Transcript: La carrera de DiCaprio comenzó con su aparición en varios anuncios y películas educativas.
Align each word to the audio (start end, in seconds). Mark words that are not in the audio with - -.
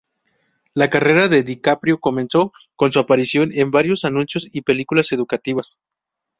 La 0.73 0.89
carrera 0.89 1.27
de 1.27 1.43
DiCaprio 1.43 1.99
comenzó 1.99 2.51
con 2.75 2.91
su 2.91 2.97
aparición 2.97 3.51
en 3.53 3.69
varios 3.69 4.03
anuncios 4.03 4.47
y 4.51 4.63
películas 4.63 5.11
educativas. 5.11 5.77